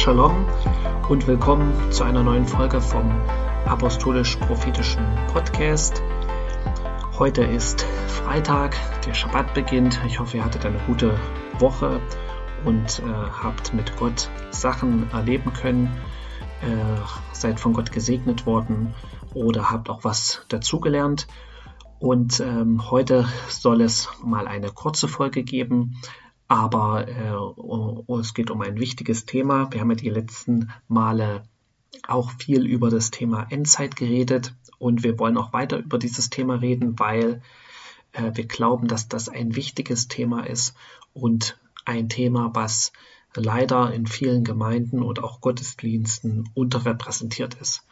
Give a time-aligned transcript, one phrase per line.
[0.00, 0.46] Shalom
[1.10, 3.10] und willkommen zu einer neuen Folge vom
[3.66, 6.02] Apostolisch-Prophetischen Podcast.
[7.18, 10.00] Heute ist Freitag, der Shabbat beginnt.
[10.06, 11.20] Ich hoffe, ihr hattet eine gute
[11.58, 12.00] Woche
[12.64, 15.94] und äh, habt mit Gott Sachen erleben können,
[16.62, 18.94] äh, seid von Gott gesegnet worden
[19.34, 21.26] oder habt auch was dazugelernt.
[21.98, 26.00] Und ähm, heute soll es mal eine kurze Folge geben,
[26.50, 29.72] aber äh, es geht um ein wichtiges Thema.
[29.72, 31.44] Wir haben ja die letzten Male
[32.08, 36.56] auch viel über das Thema Endzeit geredet und wir wollen auch weiter über dieses Thema
[36.56, 37.40] reden, weil
[38.10, 40.74] äh, wir glauben, dass das ein wichtiges Thema ist
[41.14, 42.92] und ein Thema, was
[43.36, 47.86] leider in vielen Gemeinden und auch Gottesdiensten unterrepräsentiert ist.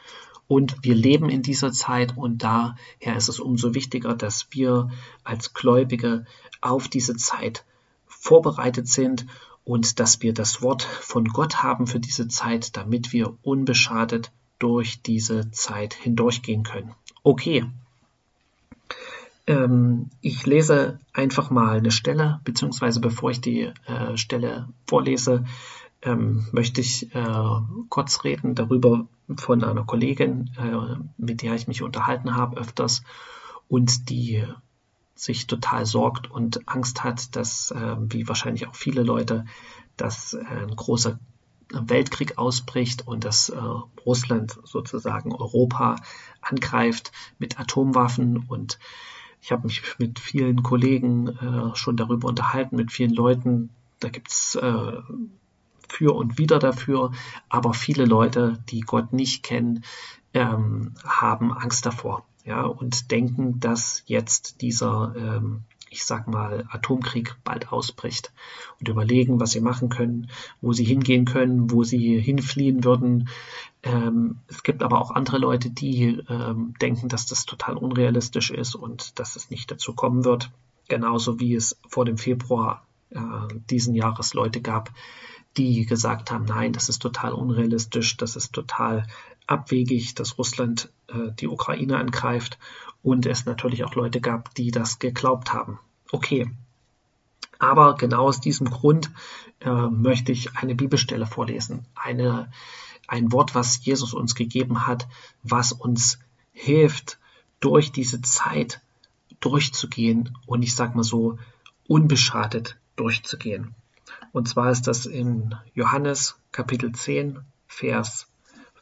[0.49, 4.91] Und wir leben in dieser Zeit und daher ist es umso wichtiger, dass wir
[5.23, 6.27] als Gläubige
[6.61, 7.65] auf diese Zeit
[8.29, 9.27] vorbereitet sind
[9.65, 15.01] und dass wir das Wort von Gott haben für diese Zeit, damit wir unbeschadet durch
[15.01, 16.95] diese Zeit hindurchgehen können.
[17.23, 17.65] Okay,
[19.47, 25.45] ähm, ich lese einfach mal eine Stelle, beziehungsweise bevor ich die äh, Stelle vorlese,
[26.03, 31.83] ähm, möchte ich äh, kurz reden darüber von einer Kollegin, äh, mit der ich mich
[31.83, 33.03] unterhalten habe öfters
[33.69, 34.45] und die
[35.19, 39.45] sich total sorgt und Angst hat, dass, äh, wie wahrscheinlich auch viele Leute,
[39.97, 41.19] dass äh, ein großer
[41.73, 43.59] Weltkrieg ausbricht und dass äh,
[44.07, 45.97] Russland sozusagen Europa
[46.41, 48.39] angreift mit Atomwaffen.
[48.49, 48.79] Und
[49.43, 53.71] ich habe mich mit vielen Kollegen äh, schon darüber unterhalten, mit vielen Leuten.
[53.99, 54.93] Da gibt es äh,
[55.89, 57.11] für und wieder dafür,
[57.49, 59.85] aber viele Leute, die Gott nicht kennen,
[60.33, 67.37] ähm, haben Angst davor ja, und denken, dass jetzt dieser ähm, ich sag mal, Atomkrieg
[67.45, 68.33] bald ausbricht
[68.81, 73.29] und überlegen, was sie machen können, wo sie hingehen können, wo sie hinfliehen würden.
[73.83, 78.75] Ähm, es gibt aber auch andere Leute, die ähm, denken, dass das total unrealistisch ist
[78.75, 80.51] und dass es nicht dazu kommen wird.
[80.89, 83.21] Genauso wie es vor dem Februar äh,
[83.71, 84.91] diesen Jahres Leute gab,
[85.59, 89.07] die gesagt haben, nein, das ist total unrealistisch, das ist total
[89.47, 92.59] abwegig, dass Russland äh, die Ukraine angreift
[93.03, 95.79] und es natürlich auch Leute gab, die das geglaubt haben.
[96.13, 96.51] Okay.
[97.59, 99.11] Aber genau aus diesem Grund
[99.61, 101.87] äh, möchte ich eine Bibelstelle vorlesen.
[101.97, 102.53] Eine,
[103.09, 105.09] ein Wort, was Jesus uns gegeben hat,
[105.43, 106.21] was uns
[106.53, 107.19] hilft,
[107.61, 108.81] durch diese Zeit
[109.41, 111.39] durchzugehen und ich sage mal so,
[111.89, 113.75] unbeschadet durchzugehen.
[114.33, 118.27] Und zwar ist das in Johannes Kapitel 10, Vers,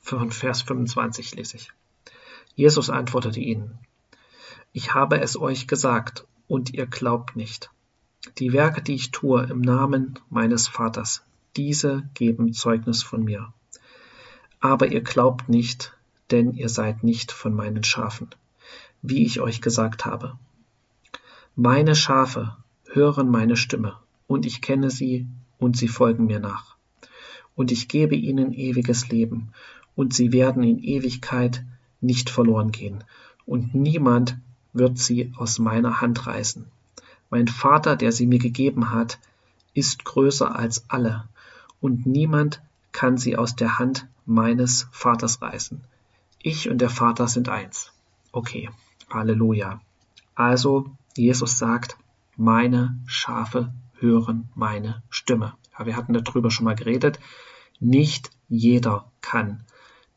[0.02, 1.72] Vers 25 lese ich.
[2.54, 3.78] Jesus antwortete ihnen,
[4.72, 7.70] ich habe es euch gesagt, und ihr glaubt nicht.
[8.38, 11.22] Die Werke, die ich tue im Namen meines Vaters,
[11.56, 13.52] diese geben Zeugnis von mir.
[14.60, 15.96] Aber ihr glaubt nicht,
[16.30, 18.30] denn ihr seid nicht von meinen Schafen,
[19.02, 20.38] wie ich euch gesagt habe.
[21.54, 22.56] Meine Schafe
[22.90, 25.26] hören meine Stimme, und ich kenne sie,
[25.59, 26.76] und sie folgen mir nach.
[27.54, 29.53] Und ich gebe ihnen ewiges Leben,
[29.94, 31.64] und sie werden in Ewigkeit
[32.00, 33.04] nicht verloren gehen,
[33.47, 34.38] und niemand
[34.72, 36.66] wird sie aus meiner Hand reißen.
[37.31, 39.19] Mein Vater, der sie mir gegeben hat,
[39.75, 41.28] ist größer als alle,
[41.81, 42.60] und niemand
[42.93, 45.81] kann sie aus der Hand meines Vaters reißen.
[46.43, 47.93] Ich und der Vater sind eins.
[48.32, 48.70] Okay,
[49.10, 49.81] Halleluja.
[50.34, 51.97] Also, Jesus sagt,
[52.37, 55.54] meine Schafe hören meine Stimme.
[55.78, 57.18] Ja, wir hatten darüber schon mal geredet.
[57.80, 59.64] Nicht jeder kann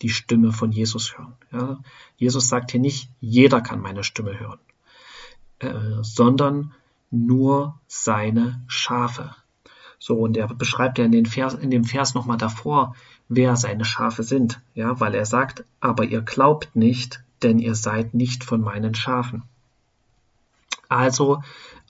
[0.01, 1.33] die Stimme von Jesus hören.
[1.51, 1.79] Ja,
[2.17, 4.59] Jesus sagt hier nicht, jeder kann meine Stimme hören,
[5.59, 6.73] äh, sondern
[7.11, 9.35] nur seine Schafe.
[9.97, 12.95] So, und er beschreibt ja in, den Vers, in dem Vers nochmal davor,
[13.27, 14.61] wer seine Schafe sind.
[14.73, 19.43] Ja, weil er sagt, aber ihr glaubt nicht, denn ihr seid nicht von meinen Schafen.
[20.87, 21.43] Also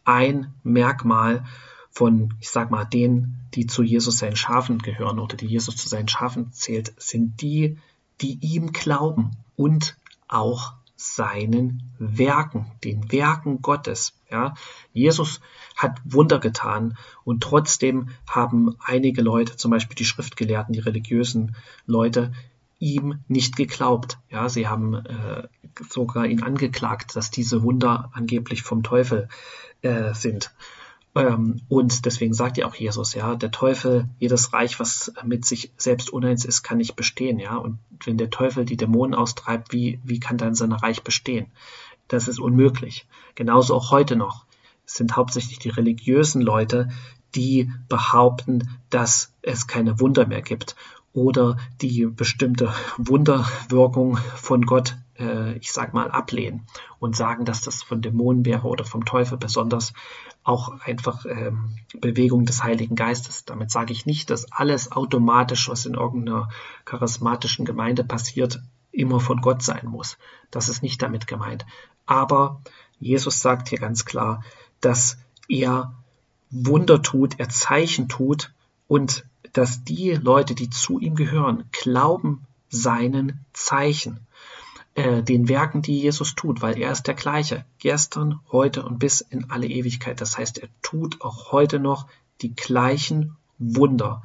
[0.03, 1.45] ein Merkmal
[1.91, 5.89] von, ich sag mal, denen, die zu Jesus seinen Schafen gehören oder die Jesus zu
[5.89, 7.77] seinen Schafen zählt, sind die,
[8.21, 9.97] die ihm glauben und
[10.27, 14.13] auch seinen Werken, den Werken Gottes.
[14.30, 14.53] Ja,
[14.94, 15.39] Jesus
[15.77, 22.33] hat Wunder getan und trotzdem haben einige Leute, zum Beispiel die Schriftgelehrten, die religiösen Leute,
[22.80, 24.19] ihm nicht geglaubt.
[24.30, 25.47] Ja, sie haben äh,
[25.89, 29.30] sogar ihn angeklagt, dass diese Wunder angeblich vom Teufel
[29.81, 30.51] äh, sind.
[31.19, 35.71] Ähm, und deswegen sagt ja auch Jesus, ja, der Teufel, jedes Reich, was mit sich
[35.77, 37.56] selbst uneins ist, kann nicht bestehen, ja.
[37.56, 41.48] Und wenn der Teufel die Dämonen austreibt, wie, wie kann dann sein Reich bestehen?
[42.07, 43.07] Das ist unmöglich.
[43.36, 44.45] Genauso auch heute noch.
[44.86, 46.89] Sind hauptsächlich die religiösen Leute,
[47.36, 50.75] die behaupten, dass es keine Wunder mehr gibt
[51.13, 56.66] oder die bestimmte Wunderwirkung von Gott, äh, ich sag mal, ablehnen
[57.00, 59.94] und sagen, dass das von Dämonen wäre oder vom Teufel besonders
[60.44, 63.45] auch einfach ähm, Bewegung des Heiligen Geistes.
[63.45, 66.50] Damit sage ich nicht, dass alles automatisch, was in irgendeiner
[66.86, 68.62] charismatischen Gemeinde passiert,
[68.92, 70.18] immer von Gott sein muss.
[70.51, 71.66] Das ist nicht damit gemeint.
[72.06, 72.62] Aber
[73.00, 74.44] Jesus sagt hier ganz klar,
[74.81, 75.18] dass
[75.48, 75.94] er
[76.50, 78.51] Wunder tut, er Zeichen tut
[78.88, 84.27] und dass die Leute, die zu ihm gehören, glauben seinen Zeichen,
[84.95, 89.21] äh, den Werken, die Jesus tut, weil er ist der gleiche, gestern, heute und bis
[89.21, 90.21] in alle Ewigkeit.
[90.21, 92.07] Das heißt, er tut auch heute noch
[92.41, 94.24] die gleichen Wunder.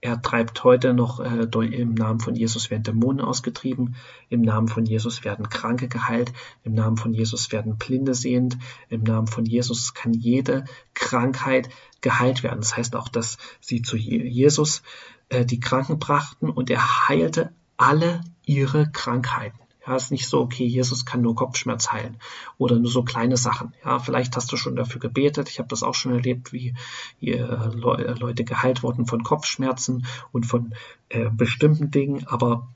[0.00, 3.96] Er treibt heute noch äh, im Namen von Jesus werden Dämonen ausgetrieben,
[4.28, 6.32] im Namen von Jesus werden Kranke geheilt,
[6.64, 8.58] im Namen von Jesus werden Blinde sehend,
[8.88, 10.64] im Namen von Jesus kann jede
[10.94, 11.70] Krankheit
[12.02, 12.60] geheilt werden.
[12.60, 14.82] Das heißt auch, dass sie zu Jesus
[15.28, 19.58] äh, die Kranken brachten und er heilte alle ihre Krankheiten.
[19.86, 22.16] Ja, ist nicht so, okay, Jesus kann nur Kopfschmerz heilen
[22.58, 23.72] oder nur so kleine Sachen.
[23.84, 25.48] Ja, vielleicht hast du schon dafür gebetet.
[25.48, 26.74] Ich habe das auch schon erlebt, wie
[27.20, 30.74] hier Leute geheilt wurden von Kopfschmerzen und von
[31.08, 32.26] äh, bestimmten Dingen.
[32.26, 32.68] Aber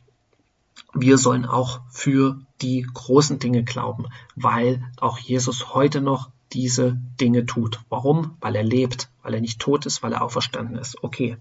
[0.95, 7.47] wir sollen auch für die großen Dinge glauben, weil auch Jesus heute noch diese Dinge
[7.47, 7.81] tut.
[7.89, 8.37] Warum?
[8.41, 11.03] Weil er lebt, weil er nicht tot ist, weil er auferstanden ist.
[11.03, 11.37] Okay.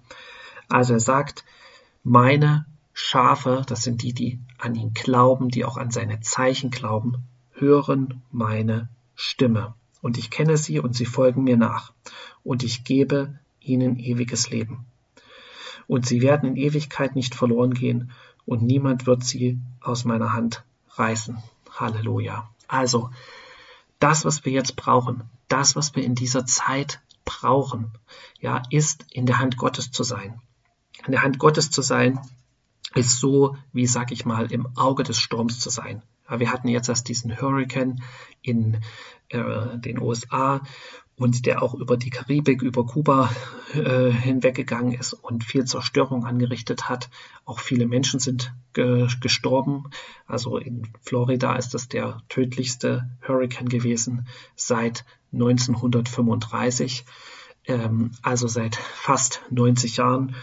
[0.68, 1.46] Also er sagt,
[2.04, 7.24] meine Schafe, das sind die, die an ihn glauben, die auch an seine Zeichen glauben,
[7.54, 9.74] hören meine Stimme.
[10.02, 11.94] Und ich kenne sie und sie folgen mir nach.
[12.44, 14.86] Und ich gebe ihnen ewiges Leben.
[15.88, 18.12] Und sie werden in Ewigkeit nicht verloren gehen
[18.46, 21.38] und niemand wird sie aus meiner Hand reißen.
[21.72, 22.50] Halleluja.
[22.68, 23.10] Also,
[24.00, 27.92] das, was wir jetzt brauchen, das, was wir in dieser Zeit brauchen,
[28.40, 30.42] ja, ist in der Hand Gottes zu sein.
[31.06, 32.20] In der Hand Gottes zu sein,
[32.96, 36.02] ist so, wie sag ich mal, im Auge des Sturms zu sein.
[36.30, 38.02] Ja, wir hatten jetzt erst diesen Hurricane
[38.42, 38.82] in
[39.30, 40.62] äh, den USA
[41.20, 43.30] und der auch über die Karibik, über Kuba
[43.74, 47.10] äh, hinweggegangen ist und viel Zerstörung angerichtet hat.
[47.44, 49.90] Auch viele Menschen sind ge gestorben.
[50.28, 55.04] Also in Florida ist das der tödlichste Hurricane gewesen seit
[55.34, 57.06] 1935,
[57.66, 60.36] ähm, also seit fast 90 Jahren.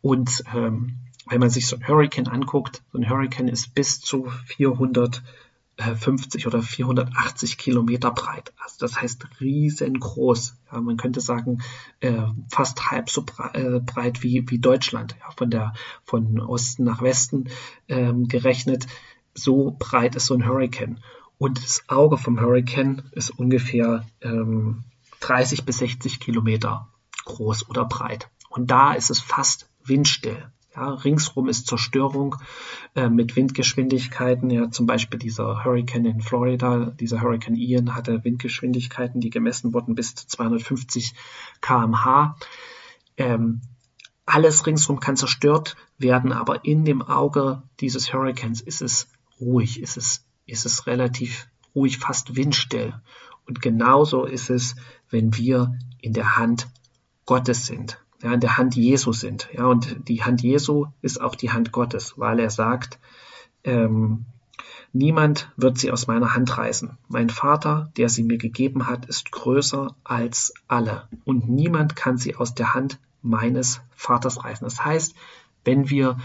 [0.00, 4.30] Und ähm, wenn man sich so ein Hurricane anguckt, so ein Hurricane ist bis zu
[4.46, 8.52] 450 oder 480 Kilometer breit.
[8.62, 10.56] Also das heißt riesengroß.
[10.72, 11.62] Ja, man könnte sagen,
[12.00, 13.24] äh, fast halb so
[13.54, 15.16] äh, breit wie, wie Deutschland.
[15.20, 15.72] Ja, von, der,
[16.04, 17.48] von Osten nach Westen
[17.88, 18.86] ähm, gerechnet.
[19.34, 21.00] So breit ist so ein Hurricane.
[21.38, 24.84] Und das Auge vom Hurricane ist ungefähr ähm,
[25.20, 26.88] 30 bis 60 Kilometer
[27.24, 28.28] groß oder breit.
[28.50, 30.50] Und da ist es fast windstill.
[30.76, 32.34] Ja, ringsrum ist Zerstörung
[32.96, 34.50] äh, mit Windgeschwindigkeiten.
[34.50, 39.94] Ja, zum Beispiel dieser Hurricane in Florida, dieser Hurricane Ian hatte Windgeschwindigkeiten, die gemessen wurden
[39.94, 41.14] bis zu 250
[41.60, 42.36] km/h.
[43.16, 43.60] Ähm,
[44.26, 49.06] alles ringsrum kann zerstört werden, aber in dem Auge dieses Hurricanes ist es
[49.40, 52.94] ruhig, ist es, ist es relativ ruhig, fast windstill.
[53.46, 54.74] Und genauso ist es,
[55.08, 56.68] wenn wir in der Hand
[57.26, 59.48] Gottes sind ja, in der Hand Jesu sind.
[59.52, 62.98] Ja, und die Hand Jesu ist auch die Hand Gottes, weil er sagt,
[63.64, 64.24] ähm,
[64.94, 66.96] niemand wird sie aus meiner Hand reißen.
[67.08, 71.06] Mein Vater, der sie mir gegeben hat, ist größer als alle.
[71.24, 74.64] Und niemand kann sie aus der Hand meines Vaters reißen.
[74.64, 75.14] Das heißt,
[75.64, 76.16] wenn wir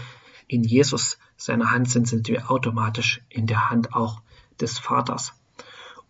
[0.46, 4.22] in Jesus seiner Hand sind, sind wir automatisch in der Hand auch
[4.58, 5.34] des Vaters.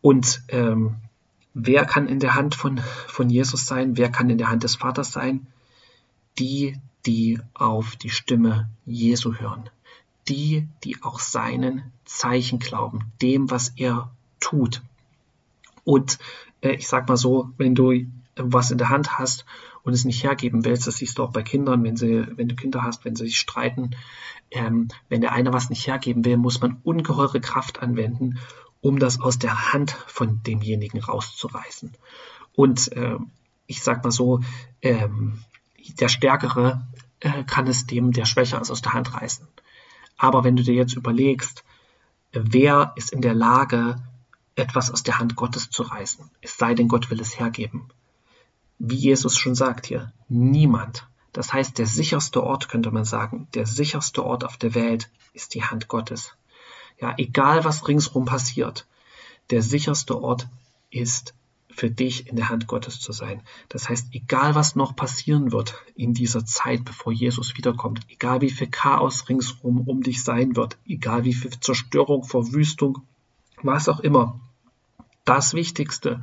[0.02, 0.96] Und ähm,
[1.52, 2.78] wer kann in der Hand von,
[3.08, 3.96] von Jesus sein?
[3.96, 5.48] Wer kann in der Hand des Vaters sein?
[6.38, 9.70] Die, die auf die Stimme Jesu hören,
[10.28, 14.82] die, die auch seinen Zeichen glauben, dem, was er tut.
[15.84, 16.18] Und
[16.60, 18.06] äh, ich sag mal so, wenn du
[18.36, 19.44] was in der Hand hast
[19.82, 22.54] und es nicht hergeben willst, das siehst du auch bei Kindern, wenn sie, wenn du
[22.54, 23.90] Kinder hast, wenn sie sich streiten,
[24.50, 28.38] ähm, wenn der eine was nicht hergeben will, muss man ungeheure Kraft anwenden,
[28.80, 31.92] um das aus der Hand von demjenigen rauszureißen.
[32.54, 33.16] Und äh,
[33.66, 34.40] ich sag mal so,
[34.82, 35.44] ähm,
[36.00, 36.86] der Stärkere
[37.20, 39.46] äh, kann es dem, der schwächer ist, aus der Hand reißen.
[40.16, 41.64] Aber wenn du dir jetzt überlegst,
[42.32, 43.96] wer ist in der Lage,
[44.54, 47.90] etwas aus der Hand Gottes zu reißen, es sei denn, Gott will es hergeben.
[48.80, 51.06] wie Jesus schon sagt hier, niemand.
[51.32, 55.54] Das heißt, der sicherste Ort, könnte man sagen, der sicherste Ort auf der Welt ist
[55.54, 56.32] die Hand Gottes.
[56.98, 58.86] Ja, egal was ringsrum passiert,
[59.50, 60.48] der sicherste Ort
[60.90, 61.34] ist
[61.72, 63.42] für dich in der Hand Gottes zu sein.
[63.68, 68.50] Das heißt, egal was noch passieren wird in dieser Zeit, bevor Jesus wiederkommt, egal wie
[68.50, 72.98] viel Chaos ringsrum um dich sein wird, egal wie viel Zerstörung, Verwüstung,
[73.62, 74.40] was auch immer,
[75.24, 76.22] das Wichtigste,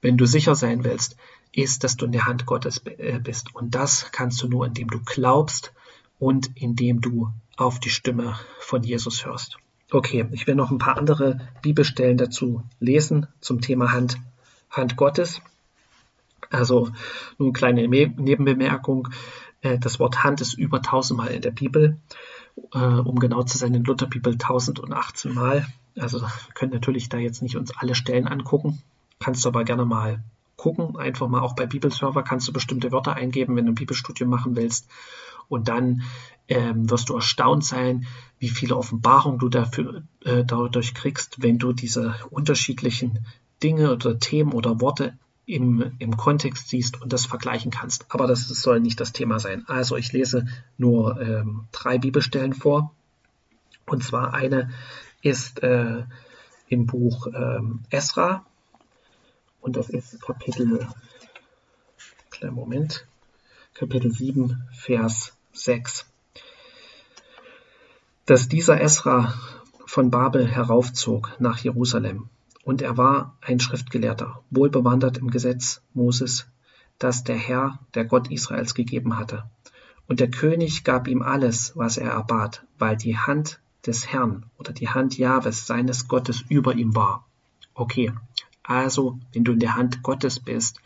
[0.00, 1.16] wenn du sicher sein willst,
[1.52, 3.54] ist, dass du in der Hand Gottes äh, bist.
[3.54, 5.72] Und das kannst du nur, indem du glaubst
[6.18, 9.58] und indem du auf die Stimme von Jesus hörst.
[9.90, 14.18] Okay, ich will noch ein paar andere Bibelstellen dazu lesen zum Thema Hand,
[14.70, 15.40] Hand Gottes.
[16.50, 16.90] Also
[17.38, 19.08] nur eine kleine Nebenbemerkung.
[19.62, 21.98] Äh, das Wort Hand ist über tausendmal in der Bibel.
[22.72, 25.66] Äh, um genau zu sein, in Lutherbibel 1018 Mal.
[25.98, 28.82] Also wir können natürlich da jetzt nicht uns alle Stellen angucken.
[29.18, 30.22] Kannst du aber gerne mal
[30.56, 30.96] gucken.
[30.96, 34.56] Einfach mal auch bei Bibelserver kannst du bestimmte Wörter eingeben, wenn du ein Bibelstudium machen
[34.56, 34.88] willst.
[35.48, 36.02] Und dann
[36.48, 38.06] ähm, wirst du erstaunt sein,
[38.38, 43.26] wie viele Offenbarungen du dafür äh, dadurch kriegst, wenn du diese unterschiedlichen
[43.62, 48.06] Dinge oder Themen oder Worte im, im Kontext siehst und das vergleichen kannst.
[48.08, 49.64] Aber das, soll nicht das Thema sein.
[49.66, 50.46] Also ich lese
[50.78, 52.94] nur ähm, drei Bibelstellen vor.
[53.86, 54.70] Und zwar eine
[55.22, 56.04] ist äh,
[56.68, 58.46] im Buch ähm, Esra,
[59.60, 60.88] und das ist Kapitel,
[62.30, 63.06] kleinen Moment,
[63.74, 66.06] Kapitel 7, Vers 6.
[68.24, 69.34] Dass dieser Esra
[69.84, 72.30] von Babel heraufzog nach Jerusalem,
[72.64, 76.46] und er war ein Schriftgelehrter, wohlbewandert im Gesetz Moses,
[76.98, 79.44] das der Herr, der Gott Israels, gegeben hatte.
[80.06, 84.72] Und der König gab ihm alles, was er erbat, weil die Hand des Herrn oder
[84.72, 87.26] die Hand Jahwes, seines Gottes, über ihm war.
[87.74, 88.12] Okay,
[88.62, 90.80] also, wenn du in der Hand Gottes bist,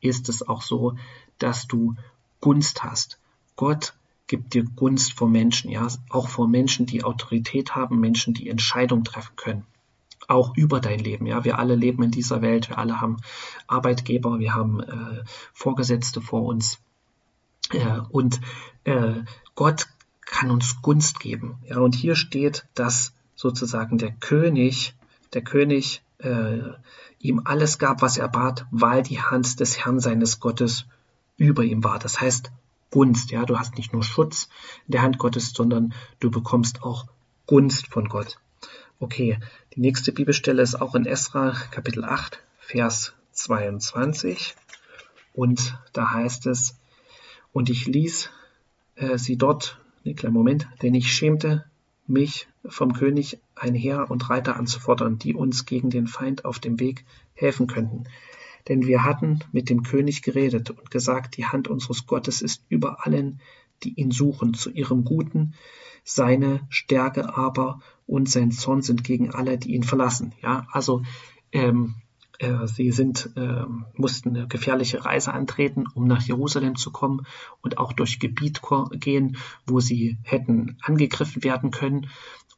[0.00, 0.96] ist es auch so,
[1.38, 1.96] dass du
[2.40, 3.18] Gunst hast.
[3.56, 3.94] Gott
[4.26, 9.04] gibt dir Gunst vor Menschen, ja, auch vor Menschen, die Autorität haben, Menschen, die Entscheidungen
[9.04, 9.66] treffen können.
[10.28, 11.44] Auch über dein Leben, ja.
[11.44, 13.16] Wir alle leben in dieser Welt, wir alle haben
[13.66, 16.78] Arbeitgeber, wir haben äh, Vorgesetzte vor uns.
[17.72, 18.40] Äh, und
[18.84, 19.22] äh,
[19.54, 19.88] Gott
[20.24, 21.58] kann uns Gunst geben.
[21.64, 24.94] Ja, und hier steht, dass sozusagen der König,
[25.32, 26.58] der König äh,
[27.18, 30.86] ihm alles gab, was er bat, weil die Hand des Herrn seines Gottes
[31.36, 31.98] über ihm war.
[31.98, 32.52] Das heißt
[32.90, 34.48] Gunst, ja, du hast nicht nur Schutz
[34.86, 37.06] in der Hand Gottes, sondern du bekommst auch
[37.46, 38.38] Gunst von Gott.
[39.02, 39.38] Okay,
[39.74, 44.54] die nächste Bibelstelle ist auch in Esra, Kapitel 8, Vers 22.
[45.32, 46.76] Und da heißt es,
[47.50, 48.28] und ich ließ
[48.96, 51.64] äh, sie dort, nee, kleinen Moment, denn ich schämte
[52.06, 56.78] mich vom König ein Heer und Reiter anzufordern, die uns gegen den Feind auf dem
[56.78, 58.04] Weg helfen könnten.
[58.68, 63.06] Denn wir hatten mit dem König geredet und gesagt, die Hand unseres Gottes ist über
[63.06, 63.40] allen,
[63.82, 65.54] die ihn suchen, zu ihrem Guten,
[66.04, 70.32] seine Stärke aber und sein Zorn sind gegen alle, die ihn verlassen.
[70.42, 71.02] Ja, also
[71.52, 71.94] ähm,
[72.38, 73.64] äh, sie sind, äh,
[73.94, 77.26] mussten eine gefährliche Reise antreten, um nach Jerusalem zu kommen
[77.60, 82.08] und auch durch Gebiet gehen, wo sie hätten angegriffen werden können.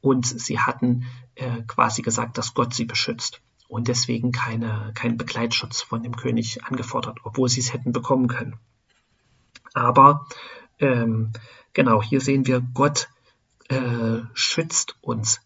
[0.00, 5.82] Und sie hatten äh, quasi gesagt, dass Gott sie beschützt und deswegen keine, keinen Begleitschutz
[5.82, 8.56] von dem König angefordert, obwohl sie es hätten bekommen können.
[9.74, 10.26] Aber
[10.78, 11.32] ähm,
[11.72, 13.08] genau, hier sehen wir, Gott
[13.72, 15.40] äh, schützt uns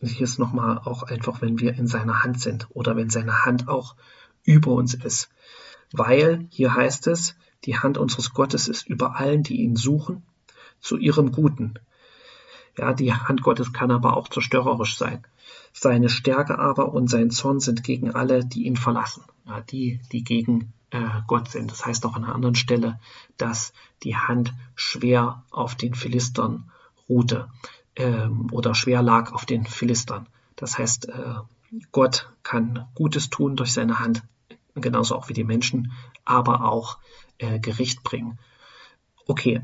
[0.00, 3.68] hier ist nochmal auch einfach, wenn wir in seiner Hand sind oder wenn seine Hand
[3.68, 3.96] auch
[4.44, 5.30] über uns ist.
[5.92, 7.34] Weil hier heißt es,
[7.64, 10.22] die Hand unseres Gottes ist über allen, die ihn suchen,
[10.80, 11.74] zu ihrem Guten.
[12.78, 15.26] Ja, die Hand Gottes kann aber auch zerstörerisch sein.
[15.72, 19.24] Seine Stärke aber und sein Zorn sind gegen alle, die ihn verlassen.
[19.46, 21.70] Ja, die, die gegen äh, Gott sind.
[21.70, 22.98] Das heißt auch an einer anderen Stelle,
[23.36, 23.72] dass
[24.02, 26.70] die Hand schwer auf den Philistern
[27.10, 27.48] ruhte
[27.96, 30.26] ähm, oder schwer lag auf den Philistern.
[30.56, 31.34] Das heißt, äh,
[31.92, 34.22] Gott kann Gutes tun durch seine Hand,
[34.74, 35.92] genauso auch wie die Menschen,
[36.24, 36.98] aber auch
[37.38, 38.38] äh, Gericht bringen.
[39.26, 39.62] Okay.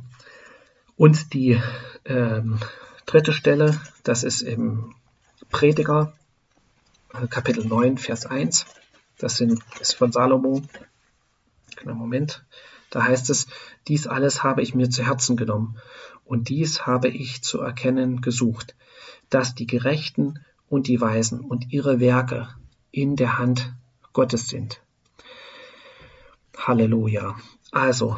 [0.96, 1.60] Und die
[2.04, 2.58] ähm,
[3.06, 4.94] dritte Stelle, das ist im
[5.50, 6.12] Prediger,
[7.12, 8.66] äh, Kapitel 9, Vers 1.
[9.18, 10.62] Das sind, ist von Salomo.
[11.84, 12.44] Moment.
[12.90, 13.46] Da heißt es,
[13.88, 15.76] dies alles habe ich mir zu Herzen genommen
[16.26, 18.74] und dies habe ich zu erkennen gesucht,
[19.30, 22.48] dass die Gerechten und die Weisen und ihre Werke
[22.90, 23.72] in der Hand
[24.12, 24.80] Gottes sind.
[26.56, 27.36] Halleluja.
[27.70, 28.16] Also,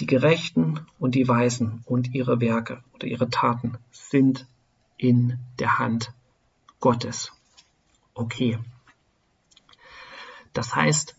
[0.00, 4.46] die Gerechten und die Weisen und ihre Werke oder ihre Taten sind
[4.96, 6.12] in der Hand
[6.80, 7.30] Gottes.
[8.14, 8.58] Okay.
[10.52, 11.16] Das heißt,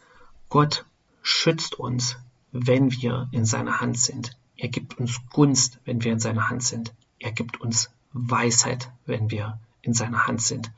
[0.49, 0.85] Gott
[1.21, 2.17] schützt uns,
[2.51, 4.37] wenn wir in seiner Hand sind.
[4.57, 6.93] Er gibt uns Gunst, wenn wir in seiner Hand sind.
[7.19, 10.71] Er gibt uns Weisheit, wenn wir in seiner Hand sind.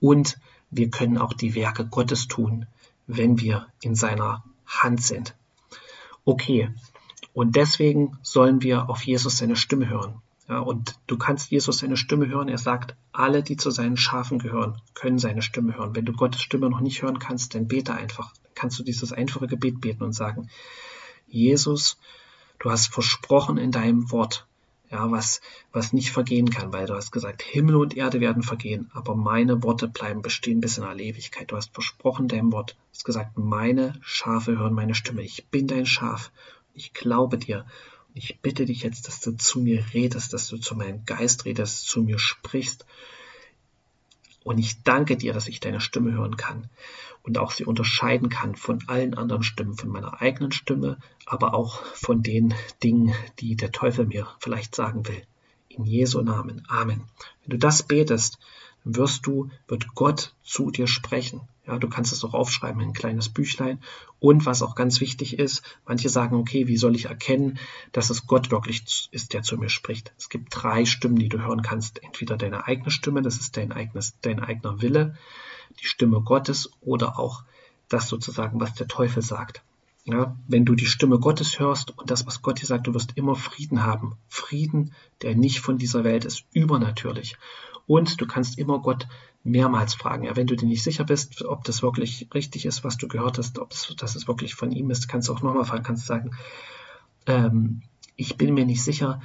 [0.00, 0.38] Und
[0.70, 2.66] wir können auch die Werke Gottes tun,
[3.06, 5.34] wenn wir in seiner Hand sind.
[6.24, 6.70] Okay,
[7.32, 10.20] und deswegen sollen wir auf Jesus seine Stimme hören.
[10.48, 12.48] Ja, und du kannst Jesus seine Stimme hören.
[12.48, 15.94] Er sagt, alle, die zu seinen Schafen gehören, können seine Stimme hören.
[15.94, 18.32] Wenn du Gottes Stimme noch nicht hören kannst, dann bete einfach.
[18.54, 20.48] Kannst du dieses einfache Gebet beten und sagen,
[21.28, 21.98] Jesus,
[22.58, 24.46] du hast versprochen in deinem Wort,
[24.90, 25.40] ja, was,
[25.72, 29.62] was nicht vergehen kann, weil du hast gesagt, Himmel und Erde werden vergehen, aber meine
[29.62, 31.50] Worte bleiben bestehen bis in alle Ewigkeit.
[31.50, 35.22] Du hast versprochen deinem Wort, hast gesagt, meine Schafe hören meine Stimme.
[35.22, 36.30] Ich bin dein Schaf.
[36.74, 37.66] Ich glaube dir
[38.18, 41.86] ich bitte dich jetzt, dass du zu mir redest, dass du zu meinem Geist redest,
[41.86, 42.84] zu mir sprichst.
[44.44, 46.68] Und ich danke dir, dass ich deine Stimme hören kann
[47.22, 51.84] und auch sie unterscheiden kann von allen anderen Stimmen, von meiner eigenen Stimme, aber auch
[51.94, 55.22] von den Dingen, die der Teufel mir vielleicht sagen will.
[55.68, 56.64] In Jesu Namen.
[56.68, 57.04] Amen.
[57.42, 58.38] Wenn du das betest,
[58.84, 61.40] wirst du, wird Gott zu dir sprechen.
[61.66, 63.80] Ja, du kannst es auch aufschreiben in ein kleines Büchlein.
[64.20, 67.58] Und was auch ganz wichtig ist, manche sagen, okay, wie soll ich erkennen,
[67.92, 70.12] dass es Gott wirklich ist, der zu mir spricht?
[70.16, 72.02] Es gibt drei Stimmen, die du hören kannst.
[72.02, 75.18] Entweder deine eigene Stimme, das ist dein, eigenes, dein eigener Wille,
[75.80, 77.44] die Stimme Gottes oder auch
[77.90, 79.62] das sozusagen, was der Teufel sagt.
[80.04, 83.12] Ja, wenn du die Stimme Gottes hörst und das, was Gott dir sagt, du wirst
[83.16, 84.16] immer Frieden haben.
[84.28, 87.36] Frieden, der nicht von dieser Welt ist, übernatürlich.
[87.88, 89.08] Und du kannst immer Gott
[89.42, 90.24] mehrmals fragen.
[90.24, 93.38] Ja, wenn du dir nicht sicher bist, ob das wirklich richtig ist, was du gehört
[93.38, 96.06] hast, ob das, dass es wirklich von ihm ist, kannst du auch nochmal fragen, kannst
[96.06, 96.32] sagen,
[97.26, 97.82] ähm,
[98.14, 99.20] ich bin mir nicht sicher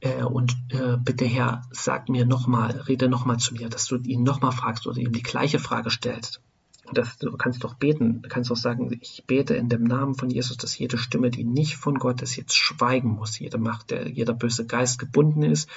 [0.00, 4.24] äh, und äh, bitte Herr, sag mir nochmal, rede nochmal zu mir, dass du ihn
[4.24, 6.42] nochmal fragst oder ihm die gleiche Frage stellst
[6.92, 10.30] das, du kannst doch beten, du kannst doch sagen, ich bete in dem Namen von
[10.30, 13.38] Jesus, dass jede Stimme, die nicht von Gott ist, jetzt schweigen muss.
[13.38, 15.68] Jede Macht, der, jeder böse Geist gebunden ist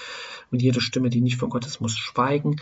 [0.51, 2.57] und jede Stimme, die nicht von Gott ist, muss schweigen.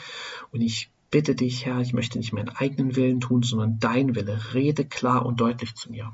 [0.52, 4.54] Und ich bitte dich, Herr, ich möchte nicht meinen eigenen Willen tun, sondern dein Wille.
[4.54, 6.12] Rede klar und deutlich zu mir.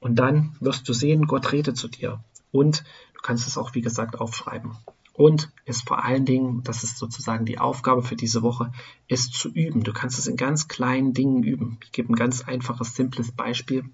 [0.00, 2.22] Und dann wirst du sehen, Gott redet zu dir.
[2.52, 4.76] Und du kannst es auch, wie gesagt, aufschreiben.
[5.14, 8.72] Und ist vor allen Dingen, das ist sozusagen die Aufgabe für diese Woche,
[9.06, 9.84] ist zu üben.
[9.84, 11.78] Du kannst es in ganz kleinen Dingen üben.
[11.84, 13.84] Ich gebe ein ganz einfaches, simples Beispiel.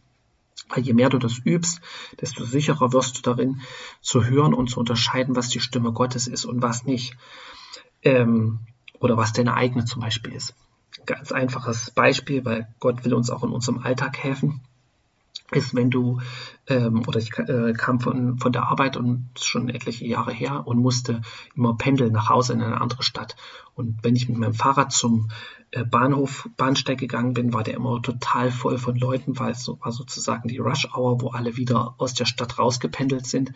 [0.71, 1.83] Weil je mehr du das übst,
[2.21, 3.61] desto sicherer wirst du darin
[4.01, 7.17] zu hören und zu unterscheiden, was die Stimme Gottes ist und was nicht.
[8.03, 8.61] Ähm,
[8.99, 10.55] oder was deine eigene zum Beispiel ist.
[11.05, 14.63] Ganz einfaches Beispiel, weil Gott will uns auch in unserem Alltag helfen
[15.53, 16.21] ist, wenn du,
[16.69, 20.79] ähm, oder ich äh, kam von, von der Arbeit und schon etliche Jahre her und
[20.79, 21.23] musste
[21.55, 23.37] immer pendeln nach Hause in eine andere Stadt.
[23.75, 25.29] Und wenn ich mit meinem Fahrrad zum
[25.73, 29.79] äh, Bahnhof, Bahnsteig gegangen bin, war der immer total voll von Leuten, weil es so,
[29.81, 33.53] war sozusagen die Rush Hour, wo alle wieder aus der Stadt rausgependelt sind.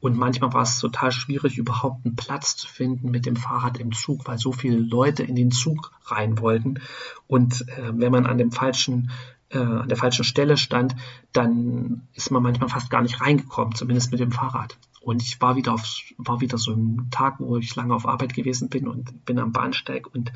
[0.00, 3.92] Und manchmal war es total schwierig, überhaupt einen Platz zu finden mit dem Fahrrad im
[3.92, 6.80] Zug, weil so viele Leute in den Zug rein wollten.
[7.26, 9.10] Und äh, wenn man an dem falschen
[9.54, 10.94] äh, an der falschen Stelle stand,
[11.32, 14.76] dann ist man manchmal fast gar nicht reingekommen, zumindest mit dem Fahrrad.
[15.00, 15.84] Und ich war wieder auf,
[16.18, 19.52] war wieder so ein Tag, wo ich lange auf Arbeit gewesen bin und bin am
[19.52, 20.32] Bahnsteig und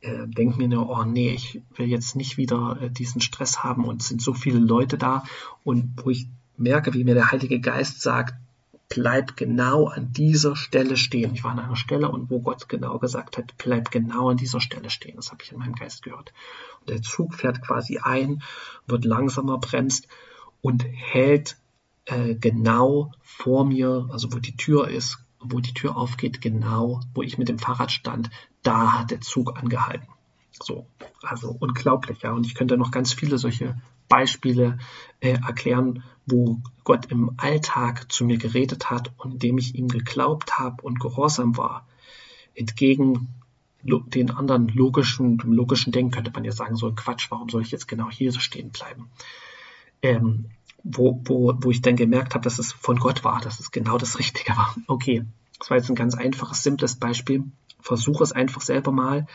[0.00, 3.84] äh, denke mir nur, oh nee, ich will jetzt nicht wieder äh, diesen Stress haben
[3.84, 5.24] und sind so viele Leute da
[5.62, 6.26] und wo ich
[6.56, 8.34] merke, wie mir der Heilige Geist sagt,
[8.94, 11.32] bleib genau an dieser Stelle stehen.
[11.32, 14.60] Ich war an einer Stelle und wo Gott genau gesagt hat, bleib genau an dieser
[14.60, 15.16] Stelle stehen.
[15.16, 16.34] Das habe ich in meinem Geist gehört.
[16.80, 18.42] Und der Zug fährt quasi ein,
[18.86, 20.08] wird langsamer, bremst
[20.60, 21.56] und hält
[22.04, 27.22] äh, genau vor mir, also wo die Tür ist, wo die Tür aufgeht, genau, wo
[27.22, 28.28] ich mit dem Fahrrad stand,
[28.62, 30.08] da hat der Zug angehalten.
[30.50, 30.86] So,
[31.22, 32.32] also unglaublich, ja.
[32.32, 33.80] Und ich könnte noch ganz viele solche
[34.12, 34.78] Beispiele
[35.20, 40.58] äh, erklären, wo Gott im Alltag zu mir geredet hat und indem ich ihm geglaubt
[40.58, 41.86] habe und gehorsam war,
[42.54, 43.28] entgegen
[43.82, 47.70] den anderen logischen, dem logischen Denken könnte man ja sagen, so Quatsch, warum soll ich
[47.70, 49.08] jetzt genau hier so stehen bleiben?
[50.02, 50.50] Ähm,
[50.84, 53.96] wo, wo, wo ich dann gemerkt habe, dass es von Gott war, dass es genau
[53.96, 54.76] das Richtige war.
[54.88, 55.24] Okay,
[55.58, 57.44] das war jetzt ein ganz einfaches, simples Beispiel.
[57.80, 59.26] Versuche es einfach selber mal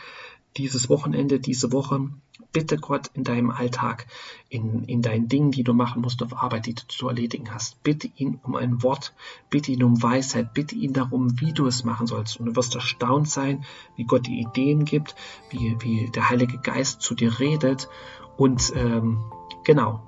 [0.56, 2.08] dieses Wochenende, diese Woche,
[2.52, 4.06] bitte Gott in deinem Alltag,
[4.48, 7.82] in, in deinen Dingen, die du machen musst auf Arbeit, die du zu erledigen hast.
[7.82, 9.14] Bitte ihn um ein Wort,
[9.50, 12.40] bitte ihn um Weisheit, bitte ihn darum, wie du es machen sollst.
[12.40, 13.64] Und du wirst erstaunt sein,
[13.96, 15.14] wie Gott die Ideen gibt,
[15.50, 17.88] wie, wie der Heilige Geist zu dir redet.
[18.36, 19.18] Und ähm,
[19.64, 20.02] genau,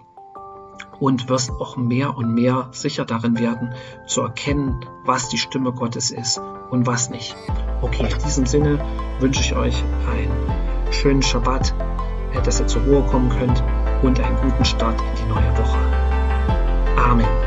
[1.00, 3.74] und wirst auch mehr und mehr sicher darin werden,
[4.06, 7.34] zu erkennen, was die Stimme Gottes ist und was nicht.
[7.80, 8.78] Okay, in diesem Sinne
[9.18, 9.82] wünsche ich euch
[10.12, 11.74] einen schönen Schabbat,
[12.44, 13.64] dass ihr zur Ruhe kommen könnt
[14.02, 15.78] und einen guten Start in die neue Woche.
[16.96, 17.39] Amen.